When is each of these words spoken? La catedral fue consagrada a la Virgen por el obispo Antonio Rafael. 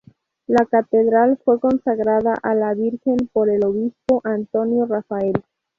La 0.47 0.65
catedral 0.65 1.37
fue 1.45 1.59
consagrada 1.59 2.33
a 2.41 2.55
la 2.55 2.73
Virgen 2.73 3.17
por 3.31 3.51
el 3.51 3.63
obispo 3.63 4.19
Antonio 4.23 4.87
Rafael. 4.87 5.33